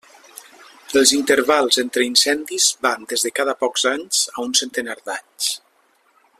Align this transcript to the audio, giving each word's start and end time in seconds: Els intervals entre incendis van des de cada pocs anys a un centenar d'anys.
Els 1.01 1.11
intervals 1.17 1.77
entre 1.83 2.07
incendis 2.07 2.71
van 2.87 3.05
des 3.13 3.27
de 3.27 3.33
cada 3.41 3.57
pocs 3.63 3.87
anys 3.95 4.25
a 4.35 4.47
un 4.49 4.59
centenar 4.65 5.01
d'anys. 5.03 5.55